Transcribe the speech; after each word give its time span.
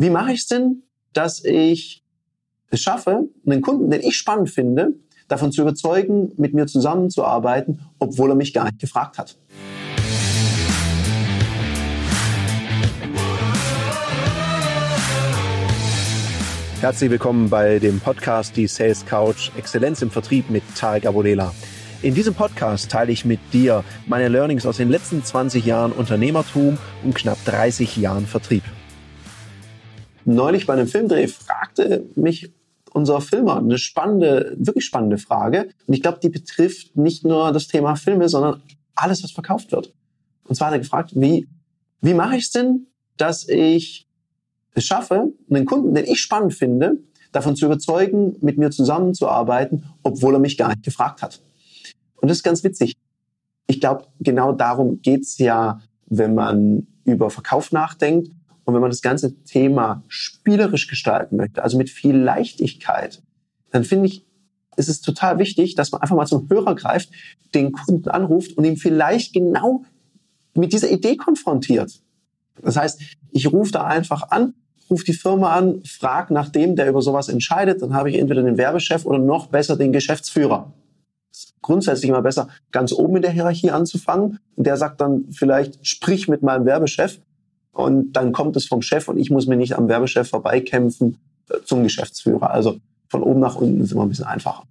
Wie 0.00 0.10
mache 0.10 0.30
ich 0.32 0.42
es 0.42 0.46
denn, 0.46 0.84
dass 1.12 1.44
ich 1.44 2.04
es 2.70 2.80
schaffe, 2.80 3.24
einen 3.44 3.62
Kunden, 3.62 3.90
den 3.90 4.00
ich 4.00 4.16
spannend 4.16 4.48
finde, 4.48 4.92
davon 5.26 5.50
zu 5.50 5.62
überzeugen, 5.62 6.30
mit 6.36 6.54
mir 6.54 6.68
zusammenzuarbeiten, 6.68 7.80
obwohl 7.98 8.30
er 8.30 8.36
mich 8.36 8.54
gar 8.54 8.66
nicht 8.66 8.78
gefragt 8.78 9.18
hat? 9.18 9.36
Herzlich 16.80 17.10
willkommen 17.10 17.50
bei 17.50 17.80
dem 17.80 17.98
Podcast 17.98 18.56
Die 18.56 18.68
Sales 18.68 19.04
Couch 19.04 19.50
Exzellenz 19.56 20.00
im 20.00 20.12
Vertrieb 20.12 20.48
mit 20.48 20.62
Tarek 20.76 21.06
Abodela. 21.06 21.52
In 22.02 22.14
diesem 22.14 22.34
Podcast 22.34 22.88
teile 22.88 23.10
ich 23.10 23.24
mit 23.24 23.40
dir 23.52 23.82
meine 24.06 24.28
Learnings 24.28 24.64
aus 24.64 24.76
den 24.76 24.90
letzten 24.90 25.24
20 25.24 25.66
Jahren 25.66 25.90
Unternehmertum 25.90 26.78
und 27.02 27.16
knapp 27.16 27.44
30 27.46 27.96
Jahren 27.96 28.26
Vertrieb. 28.26 28.62
Neulich 30.28 30.66
bei 30.66 30.74
einem 30.74 30.86
Filmdreh 30.86 31.26
fragte 31.26 32.04
mich 32.14 32.52
unser 32.92 33.22
Filmer 33.22 33.56
eine 33.56 33.78
spannende, 33.78 34.54
wirklich 34.58 34.84
spannende 34.84 35.16
Frage. 35.16 35.70
Und 35.86 35.94
ich 35.94 36.02
glaube, 36.02 36.18
die 36.22 36.28
betrifft 36.28 36.98
nicht 36.98 37.24
nur 37.24 37.50
das 37.50 37.66
Thema 37.66 37.96
Filme, 37.96 38.28
sondern 38.28 38.60
alles, 38.94 39.24
was 39.24 39.30
verkauft 39.30 39.72
wird. 39.72 39.94
Und 40.44 40.54
zwar 40.54 40.66
hat 40.66 40.74
er 40.74 40.80
gefragt, 40.80 41.12
wie, 41.14 41.48
wie 42.02 42.12
mache 42.12 42.36
ich 42.36 42.44
es 42.44 42.50
denn, 42.50 42.88
dass 43.16 43.48
ich 43.48 44.06
es 44.74 44.84
schaffe, 44.84 45.32
einen 45.48 45.64
Kunden, 45.64 45.94
den 45.94 46.04
ich 46.04 46.20
spannend 46.20 46.52
finde, 46.52 46.98
davon 47.32 47.56
zu 47.56 47.64
überzeugen, 47.64 48.36
mit 48.42 48.58
mir 48.58 48.70
zusammenzuarbeiten, 48.70 49.86
obwohl 50.02 50.34
er 50.34 50.40
mich 50.40 50.58
gar 50.58 50.68
nicht 50.68 50.82
gefragt 50.82 51.22
hat. 51.22 51.40
Und 52.16 52.28
das 52.28 52.36
ist 52.38 52.42
ganz 52.42 52.62
witzig. 52.62 52.98
Ich 53.66 53.80
glaube, 53.80 54.04
genau 54.20 54.52
darum 54.52 55.00
geht's 55.00 55.38
ja, 55.38 55.80
wenn 56.04 56.34
man 56.34 56.86
über 57.06 57.30
Verkauf 57.30 57.72
nachdenkt 57.72 58.28
und 58.68 58.74
wenn 58.74 58.82
man 58.82 58.90
das 58.90 59.00
ganze 59.00 59.34
Thema 59.44 60.04
spielerisch 60.08 60.88
gestalten 60.88 61.36
möchte, 61.36 61.62
also 61.62 61.78
mit 61.78 61.88
viel 61.88 62.14
Leichtigkeit, 62.14 63.22
dann 63.70 63.82
finde 63.82 64.08
ich, 64.08 64.26
ist 64.76 64.90
es 64.90 65.00
total 65.00 65.38
wichtig, 65.38 65.74
dass 65.74 65.90
man 65.90 66.02
einfach 66.02 66.14
mal 66.14 66.26
zum 66.26 66.50
Hörer 66.50 66.74
greift, 66.74 67.08
den 67.54 67.72
Kunden 67.72 68.10
anruft 68.10 68.58
und 68.58 68.64
ihm 68.64 68.76
vielleicht 68.76 69.32
genau 69.32 69.86
mit 70.52 70.74
dieser 70.74 70.90
Idee 70.90 71.16
konfrontiert. 71.16 72.02
Das 72.60 72.76
heißt, 72.76 73.00
ich 73.30 73.50
rufe 73.50 73.72
da 73.72 73.84
einfach 73.84 74.30
an, 74.32 74.52
rufe 74.90 75.06
die 75.06 75.14
Firma 75.14 75.54
an, 75.54 75.82
frage 75.84 76.34
nach 76.34 76.50
dem, 76.50 76.76
der 76.76 76.90
über 76.90 77.00
sowas 77.00 77.30
entscheidet, 77.30 77.80
dann 77.80 77.94
habe 77.94 78.10
ich 78.10 78.18
entweder 78.18 78.42
den 78.42 78.58
Werbechef 78.58 79.06
oder 79.06 79.18
noch 79.18 79.46
besser 79.46 79.78
den 79.78 79.92
Geschäftsführer 79.94 80.74
grundsätzlich 81.62 82.08
immer 82.08 82.22
besser, 82.22 82.48
ganz 82.72 82.92
oben 82.92 83.16
in 83.16 83.22
der 83.22 83.30
Hierarchie 83.30 83.70
anzufangen. 83.70 84.38
Und 84.56 84.66
der 84.66 84.76
sagt 84.76 85.00
dann 85.00 85.26
vielleicht, 85.30 85.86
sprich 85.86 86.28
mit 86.28 86.42
meinem 86.42 86.64
Werbechef. 86.64 87.20
Und 87.78 88.14
dann 88.14 88.32
kommt 88.32 88.56
es 88.56 88.66
vom 88.66 88.82
Chef 88.82 89.06
und 89.06 89.18
ich 89.18 89.30
muss 89.30 89.46
mir 89.46 89.56
nicht 89.56 89.78
am 89.78 89.86
Werbechef 89.86 90.28
vorbeikämpfen 90.28 91.16
äh, 91.48 91.58
zum 91.64 91.84
Geschäftsführer. 91.84 92.50
Also 92.50 92.78
von 93.08 93.22
oben 93.22 93.38
nach 93.38 93.54
unten 93.54 93.80
ist 93.80 93.92
immer 93.92 94.02
ein 94.02 94.08
bisschen 94.08 94.24
einfacher. 94.24 94.64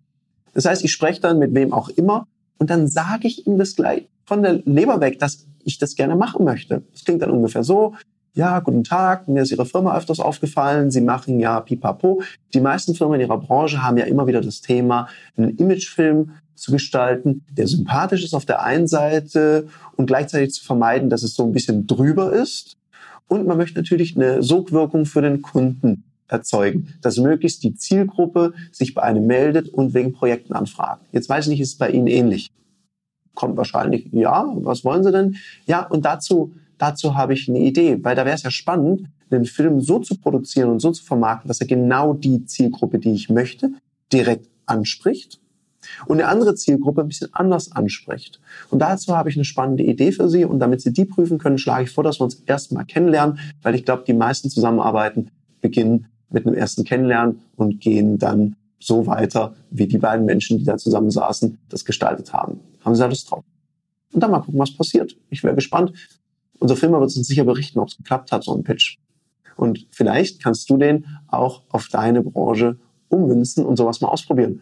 Das 0.54 0.66
heißt, 0.66 0.84
ich 0.84 0.92
spreche 0.92 1.22
dann 1.22 1.40
mit 1.40 1.56
wem 1.56 1.72
auch 1.72 1.88
immer 1.88 2.28
und 2.58 2.70
dann 2.70 2.90
sage 2.90 3.30
ich 3.30 3.48
ihm 3.48 3.58
das 3.58 3.78
gleich 3.78 4.10
von 4.26 4.42
der 4.42 4.62
Leber 4.66 5.00
weg, 5.00 5.20
dass 5.20 5.48
ich 5.64 5.78
das 5.78 5.96
gerne 5.96 6.18
machen 6.18 6.44
möchte. 6.44 6.84
Das 6.92 7.06
klingt 7.06 7.22
dann 7.22 7.32
ungefähr 7.32 7.64
so. 7.64 7.94
Ja, 8.34 8.60
guten 8.60 8.84
Tag, 8.84 9.30
mir 9.30 9.44
ist 9.44 9.52
Ihre 9.52 9.66
Firma 9.66 9.96
öfters 9.96 10.20
aufgefallen. 10.20 10.92
Sie 10.92 11.00
machen 11.00 11.40
ja 11.40 11.62
pipapo. 11.62 12.22
Die 12.54 12.60
meisten 12.60 12.94
Firmen 12.94 13.22
in 13.22 13.28
ihrer 13.28 13.40
Branche 13.40 13.84
haben 13.84 13.98
ja 13.98 14.04
immer 14.04 14.28
wieder 14.28 14.42
das 14.42 14.60
Thema, 14.60 15.08
einen 15.38 15.56
Imagefilm 15.56 16.32
zu 16.56 16.74
gestalten, 16.74 17.46
der 17.52 17.68
sympathisch 17.68 18.26
ist 18.26 18.34
auf 18.34 18.46
der 18.46 18.64
einen 18.64 18.88
Seite 18.88 19.68
und 19.96 20.08
gleichzeitig 20.08 20.54
zu 20.54 20.66
vermeiden, 20.66 21.10
dass 21.10 21.24
es 21.24 21.36
so 21.36 21.46
ein 21.46 21.54
bisschen 21.54 21.88
drüber 21.88 22.34
ist. 22.34 22.78
Und 23.28 23.46
man 23.46 23.58
möchte 23.58 23.80
natürlich 23.80 24.16
eine 24.16 24.42
Sogwirkung 24.42 25.06
für 25.06 25.22
den 25.22 25.42
Kunden 25.42 26.04
erzeugen, 26.28 26.94
dass 27.02 27.18
möglichst 27.18 27.64
die 27.64 27.76
Zielgruppe 27.76 28.54
sich 28.72 28.94
bei 28.94 29.04
einem 29.04 29.28
meldet 29.28 29.70
und 29.70 29.94
wegen 29.94 30.14
Projekten 30.14 30.54
anfragt. 30.54 31.06
Jetzt 31.12 31.30
weiß 31.30 31.46
ich 31.46 31.52
nicht, 31.52 31.62
ist 31.62 31.74
es 31.74 31.78
bei 31.78 31.90
Ihnen 31.90 32.08
ähnlich? 32.08 32.52
Kommt 33.34 33.58
wahrscheinlich, 33.58 34.10
ja, 34.12 34.46
was 34.62 34.84
wollen 34.84 35.04
Sie 35.04 35.12
denn? 35.12 35.38
Ja, 35.66 35.86
und 35.86 36.06
dazu, 36.06 36.54
dazu 36.78 37.16
habe 37.16 37.34
ich 37.34 37.48
eine 37.48 37.60
Idee, 37.60 38.04
weil 38.04 38.16
da 38.16 38.26
wäre 38.26 38.36
es 38.36 38.44
ja 38.44 38.52
spannend, 38.52 39.08
den 39.32 39.46
Film 39.46 39.82
so 39.82 40.00
zu 40.00 40.18
produzieren 40.18 40.70
und 40.70 40.80
so 40.80 40.92
zu 40.92 41.04
vermarkten, 41.04 41.48
dass 41.48 41.62
er 41.62 41.68
genau 41.68 42.14
die 42.14 42.46
Zielgruppe, 42.46 43.00
die 43.00 43.12
ich 43.12 43.30
möchte, 43.30 43.72
direkt 44.12 44.50
anspricht 44.66 45.40
und 46.06 46.20
eine 46.20 46.28
andere 46.28 46.56
Zielgruppe 46.56 47.02
ein 47.02 47.08
bisschen 47.08 47.34
anders 47.34 47.72
anspricht. 47.72 48.40
Und 48.70 48.80
dazu 48.80 49.16
habe 49.16 49.30
ich 49.30 49.36
eine 49.36 49.46
spannende 49.46 49.84
Idee 49.84 50.12
für 50.12 50.30
Sie 50.30 50.46
und 50.46 50.60
damit 50.60 50.82
Sie 50.82 50.94
die 50.94 51.06
prüfen 51.06 51.38
können, 51.38 51.58
schlage 51.58 51.86
ich 51.86 51.92
vor, 51.92 52.04
dass 52.04 52.20
wir 52.20 52.26
uns 52.26 52.36
erstmal 52.46 52.86
kennenlernen, 52.86 53.40
weil 53.62 53.76
ich 53.76 53.86
glaube, 53.86 54.04
die 54.06 54.14
meisten 54.14 54.50
Zusammenarbeiten 54.50 55.32
beginnen 55.62 56.08
mit 56.30 56.46
einem 56.46 56.56
ersten 56.56 56.84
Kennenlernen 56.84 57.40
und 57.56 57.80
gehen 57.80 58.18
dann 58.18 58.56
so 58.80 59.08
weiter, 59.08 59.56
wie 59.72 59.88
die 59.88 59.98
beiden 59.98 60.26
Menschen, 60.26 60.58
die 60.58 60.64
da 60.64 60.78
zusammen 60.78 61.10
saßen, 61.10 61.58
das 61.70 61.86
gestaltet 61.86 62.34
haben. 62.34 62.60
Haben 62.84 62.96
Sie 62.96 63.04
alles 63.04 63.26
drauf? 63.26 63.44
Und 64.14 64.22
dann 64.22 64.32
mal 64.32 64.40
gucken, 64.40 64.60
was 64.60 64.76
passiert. 64.76 65.16
Ich 65.30 65.44
wäre 65.44 65.56
gespannt. 65.56 65.94
Unser 66.60 66.76
Firma 66.76 67.00
wird 67.00 67.16
uns 67.16 67.28
sicher 67.28 67.44
berichten, 67.44 67.80
ob 67.80 67.90
es 67.90 67.98
geklappt 67.98 68.32
hat, 68.32 68.44
so 68.44 68.56
ein 68.56 68.64
Pitch. 68.64 68.98
Und 69.56 69.88
vielleicht 69.92 70.42
kannst 70.42 70.70
du 70.70 70.78
den 70.78 71.06
auch 71.28 71.64
auf 71.70 71.88
deine 71.90 72.22
Branche 72.22 72.78
ummünzen 73.10 73.66
und 73.66 73.78
sowas 73.78 74.02
mal 74.02 74.10
ausprobieren. 74.10 74.62